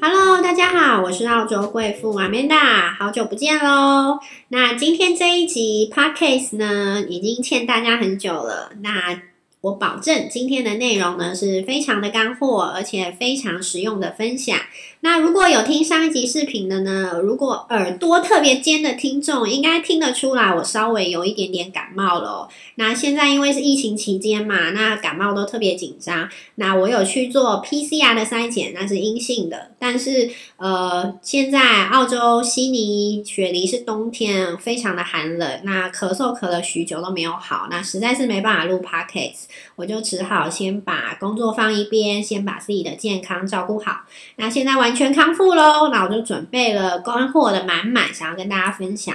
[0.00, 4.18] Hello，大家好，我是澳洲贵妇 Amanda，好久不见喽。
[4.48, 8.72] 那今天这一集 Podcast 呢，已经欠大家很久了。
[8.82, 9.22] 那
[9.64, 14.58] 我保证今天的内容呢是非常的干货，而且非常实用的分享。
[15.00, 22.48] 那如果有听上一集视频的呢，如果耳朵特别尖的听众，应该听得出来我稍微有一点点感冒了。
[22.74, 26.28] 那现在因为是疫情期间嘛，那感冒都特别紧张。
[26.56, 29.72] 那我有去做 PCR 的筛检，那是阴性的。
[29.78, 35.60] 但是呃，现在澳洲悉尼雪梨是冬天，非常的寒冷。
[35.64, 39.44] 那咳嗽咳了许久都没有好，那实在是没办法录 podcast，
[39.76, 44.00] 我就只好先把工作放一边，先把自己的健康照顾好。
[44.36, 44.94] 那现在完。
[44.94, 49.12] 全康复喽，那我就准备了干货的满满，想要跟大家分享。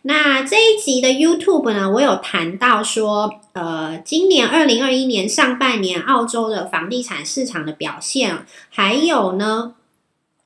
[0.00, 9.74] 那这一集的 YouTube 呢，我有谈到说，呃，今年二零二一年上半年澳洲的房地产市场的表现，还有呢，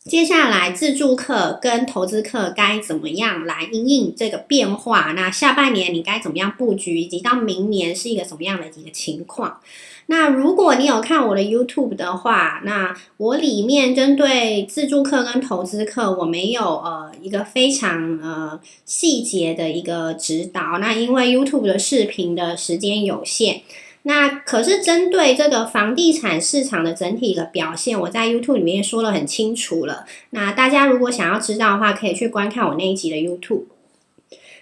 [0.05, 5.13] 接下来自助客跟投资客该怎么样来应应这个变化？
[5.17, 9.61] 那下半年你该怎么样布局，以及到明年是一个什么样的一个情况？
[10.07, 20.77] 那如果你有看我的 YouTube 的话，那我里面针对自助客跟投资客，我没有呃一个非常呃细节的一个指导。
[20.79, 23.63] 那因为 YouTube 的视频的时间有限，
[24.05, 30.07] 那可是针对这个房地产市场的整体的表现，我在 YouTube 里面说了很清楚了。
[30.31, 33.65] 那大家如果想要知道的话，可以去观看我那一集的 YouTube。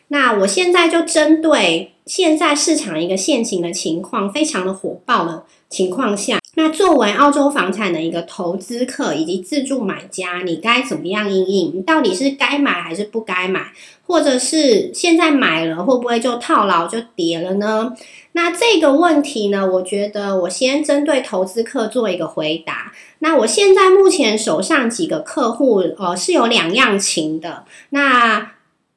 [0.09, 1.91] 那我现在就针对。
[2.05, 11.83] 现在市场一个现行的情况非常的火爆的情况下，那作为澳洲房产的一个投资客以及自住买家，你该怎么样应应？
[11.83, 13.73] 到底是该买还是不该买？
[14.07, 17.95] 或者是现在买了会不会就套牢就跌了呢？
[18.33, 22.93] 那这个问题呢，我觉得我先针对投资客做一个回答。
[23.21, 27.65] 那我现在目前手上几个客户，呃，是有两样情的。
[27.91, 28.53] 那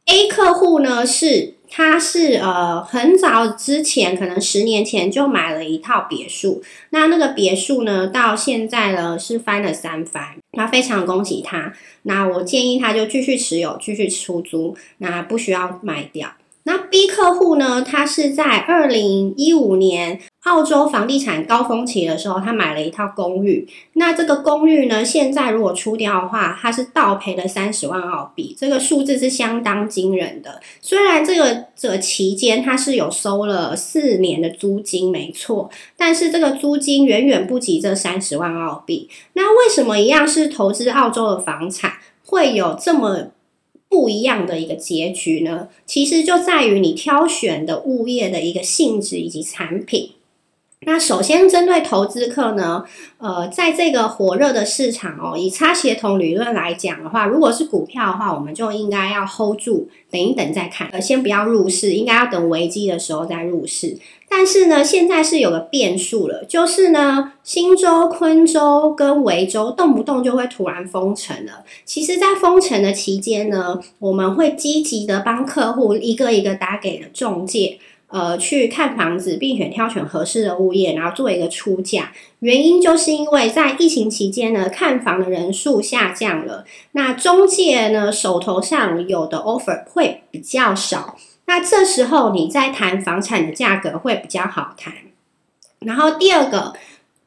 [0.06, 1.55] A 客户呢是。
[1.70, 11.74] 他是呃很早之前，可能十年前就买了一套别墅，那那个别墅呢，到现在呢是翻了三番，那非常恭喜他。
[12.04, 16.34] 那我建议他就继续持有，继续出租，那不需要卖掉。
[16.64, 20.20] 那 B 客户呢，他是在二零一五年。
[20.46, 23.68] 澳洲房地产高峰期的时候，他买了一套公寓。
[23.94, 30.62] 那这个公寓呢，现在如果出掉的话，他是倒赔了三十万澳币，这个数字是相当惊人的。
[30.82, 35.68] 虽然这个这期间他是有收了四年的租金，没错，
[35.98, 39.10] 但是这个租金远远不及这三十万澳币。
[39.34, 43.32] 那为什么一样是投资澳洲的房产，会有这么
[43.90, 45.70] 不一样的一个结局呢？
[45.88, 50.12] 其实就在于你挑选的物业的一个性质以及产品。
[50.86, 52.86] 那首先针对投资客呢，
[53.18, 63.98] 呃，在这个火热的市场哦，以差协同理论来讲的话，如果是股票的话，我们就应该要 hold 住，等一等再看，呃，先不要入市，应该要等危机的时候再入市。
[64.28, 71.64] 但是呢，现在是有个变数了，就是呢，新州、昆州跟维州动不动就会突然封城了。
[71.86, 77.80] 其实，在封城的期间呢，我们会积极的帮客户一个一个打给了中介。
[78.16, 82.14] 呃，去看房子，并且挑选合适的物业，然后做一个出价。
[82.40, 91.18] 原因就是因为在疫情期间呢，看房的人数下降了，那中介呢手头上有的 offer 会比较少。
[91.48, 94.94] 那这时候你在谈房产的价格会比较好谈。
[95.80, 96.74] 然后第二个，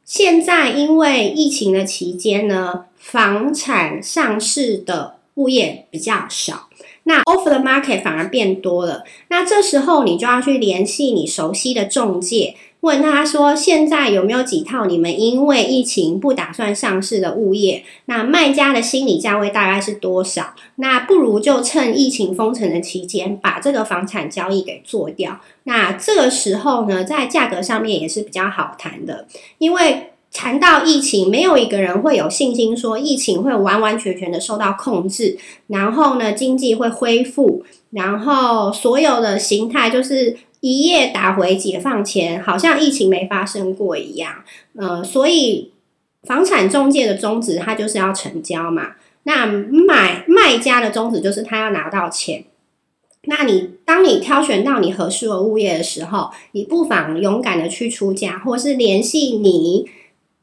[0.07, 6.68] 现在因为疫情的期间呢，房产上市的物业比较少。
[7.09, 17.83] 那 offer 的 market 反而变多了，那这时候你就要去联系你熟悉的中介，问他说现在有没有几套你们因为疫情不打算上市的物业？
[18.05, 20.53] 那卖家的心理价位大概是多少？
[20.77, 25.41] 那不如就趁疫情封城的期间把这个房产交易给做掉。
[25.65, 29.27] 那这个时候呢，在价格上面也是比较好谈的，
[29.57, 30.11] 因为。
[30.31, 35.37] 谈到疫情，没有一个人会有信心说疫情会完完全全的受到控制，
[35.69, 44.45] 然后呢，经济会恢复，然后所有的形态就是一夜打回解放前，好像疫情没发生过一样。
[44.77, 45.73] 呃，所以
[46.23, 48.93] 房产中介的宗旨，它就是要成交嘛。
[49.25, 52.45] 那买卖家的宗旨就是他要拿到钱。
[53.25, 59.87] 那你当你挑选到你合适的物业的时候，你不妨勇敢的去出价，或是联系你。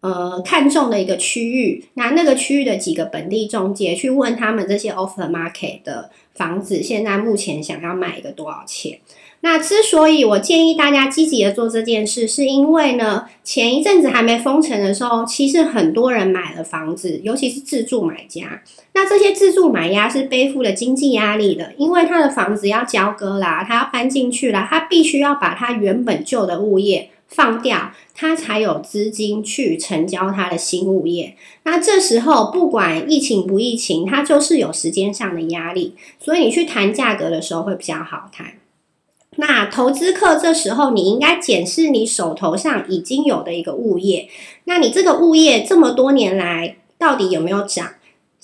[0.06, 9.00] 呃，看中的一个区域，那那个区域的几个本地中介去问他们这些 offer market 的房子，现在目前想要卖一个多少钱？
[9.42, 18.62] 那之所以我建议大家积极的做这件事，是因为呢，前一阵子还没封城的时候，其实很多人买了房子，尤其是自住买家。
[18.94, 31.36] 那这些自住买家是背负了经济压力的，因为他的房子要交割啦，他要搬进去啦，他必须要把他原本旧的物业放掉，他才有资金去成交他的新物业。
[31.64, 38.54] 那这时候不管疫情不疫情，他就是有时间上的压力，所以你去谈价格的时候会比较好谈。
[39.36, 44.30] 那投资客这时候，你应该检视你手头上已经有的一个物业，
[44.64, 47.95] 那你这个物业这么多年来到底有没有涨？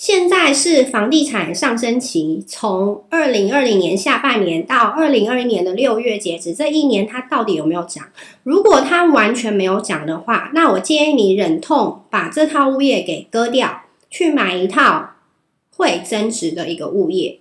[0.02, 8.06] 现在是房地产上升期，从二零二零年下半年到二零二一年的六月截止，这一年它到底有没有涨？
[8.42, 15.12] 如果它完全没有涨的话，那我建议你忍痛把这套物业给割掉，去买一套
[15.76, 17.38] 会增值的一个物业。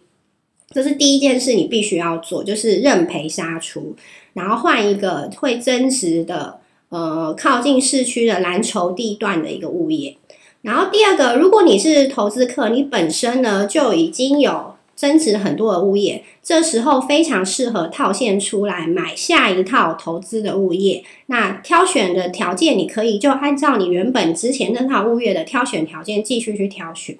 [0.68, 3.96] 这是第一件事，你必须要做，就是认赔杀出，
[4.34, 6.60] 然后换一个会增值的，
[6.90, 10.18] 呃，靠近市区的蓝筹地段的一个物业。
[10.62, 21.02] 然后第二个，如果你是投资客，你本身呢就已经有增值很多的物业，这时候非常适合套现出来买下一套投资的物业。
[21.26, 27.16] 那挑选的条件，你可以就按照你原本之前那套物业的挑选条件继续去挑选。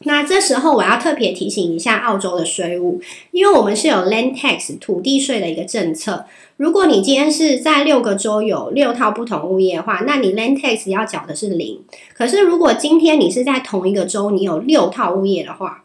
[0.00, 3.00] 那这时候我要特别提醒一下澳洲的税务，
[3.30, 6.26] 因为我们是有 land tax 土地税的一个政策。
[6.56, 11.80] 如果你今天是在六个州有六套不同物业的话，那你 land tax 要缴的是零。
[12.12, 15.84] 可是如果今天你是在同一个州，你有六套物业的话，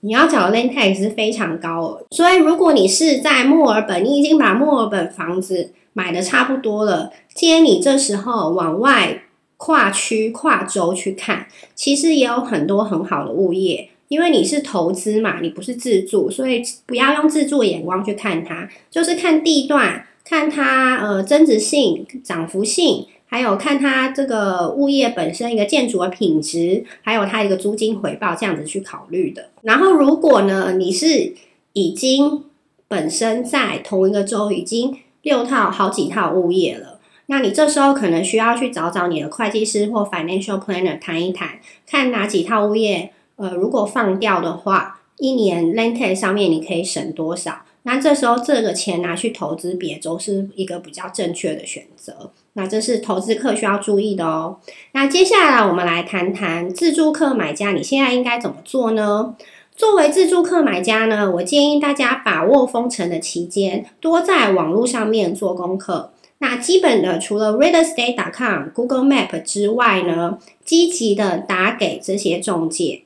[0.00, 2.06] 你要缴的 land tax 是非常高的。
[2.10, 9.22] 所以如果你是在墨尔本，你已经把墨尔本房子买的差不多了，今天你这时候往外。
[9.64, 29.50] 跨区、跨州去看，其实也有很多很好的物业，因为你是投资嘛，你不是自住，所以不要用自住眼光去看它，就是看地段，看它呃增值性、涨幅性，还有看它这个物业本身一个建筑的品质，还有它一个租金回报这样子去考虑的。
[29.62, 31.34] 然后如果呢，你是
[31.74, 32.42] 已经
[32.88, 36.91] 本身在同一个州已经六套、好几套物业了。
[37.32, 41.52] 那你这时候可能需要去找找你的会计师或 financial planner 谈一谈，
[41.86, 47.62] 看哪几套物业，呃，如果放掉的话，一年 rent 上面你可以省多少？
[47.84, 52.32] 那这时候这个钱拿去投资别州是一个比较正确的选择。
[52.52, 54.58] 那这是投资客需要注意的哦。
[54.92, 59.34] 那接下来我们来谈谈自助客买家，你现在应该怎么做呢？
[59.74, 66.10] 作为自助客买家呢，我建议大家把握封城的期间，多在网络上面做功课。
[66.42, 73.04] 那基本的，除了 realestate.com、Google Map 之外呢，积极的打给这些中介。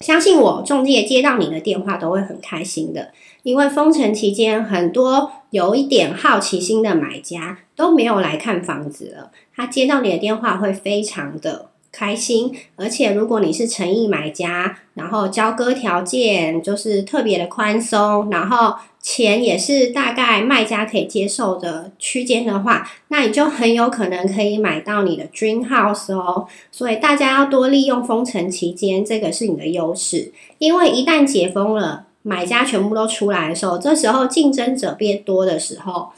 [0.00, 3.12] 相信我，中介接到你的电话都会很开心的，
[3.44, 11.70] 因为封城期间，很多有一点好奇心的买家都没有来看房子了，他接到你的电话会非常的。
[11.92, 18.74] 开心，而且如果你是诚意买家，然后交割条件就是特别的宽松，然后
[19.08, 26.48] 钱也是大概卖家可以接受的区间的话，那你就很有可能可以买到你的 dream house 哦。
[26.72, 36.08] 所以大家要多利用封城期间，这个是你的优势，因为一旦解封了，买家全部都出来的时候，这时候竞争者变多的时候，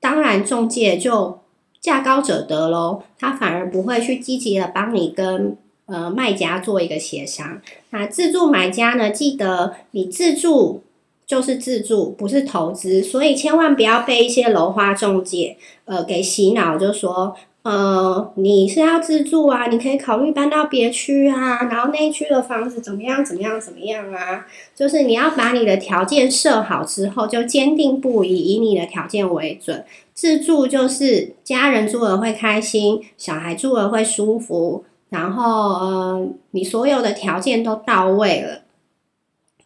[0.00, 1.38] 当然中介就。
[1.80, 5.56] 价高者得喽，他反而不会去积极的帮你跟
[5.86, 7.62] 呃卖家做一个协商。
[7.90, 10.82] 那自助买家呢，记得你自助
[11.28, 17.36] 就是自住，不是投资，所以千万不要被一些楼花中介呃给洗脑，就说。
[17.64, 19.66] 呃，你是要自住啊？
[19.66, 23.22] 你可以考虑搬到别区啊，然后那区的房子怎么样？
[23.22, 23.60] 怎么样？
[23.60, 24.46] 怎么样啊？
[24.74, 29.84] 就是你要把你的条件设好之后，就坚定不移以你的条件为准。
[30.14, 35.44] 自住就是家人住了会开心，小孩住了会舒服，然后
[35.74, 38.62] 呃，你所有的条件都到位了，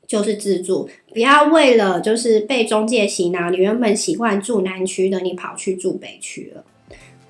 [0.07, 0.89] 就是自住。
[1.13, 6.65] 不要为了就是被中介洗脑，你原本习惯住南区的，你跑去住北区了。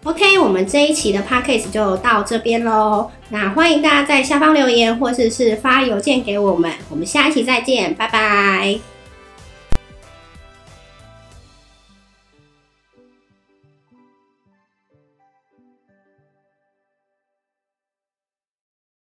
[0.05, 3.11] OK，我们这一期的 Podcast 就到这边喽。
[3.31, 6.73] 那欢迎大家在下方留言，或者是发邮件给我们。
[6.91, 8.92] 我们下一期再见，拜拜。